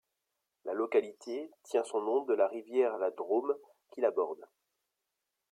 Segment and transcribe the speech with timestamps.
[0.65, 3.53] La localité tient son nom de la rivière la Drôme
[3.91, 4.43] qui la borde.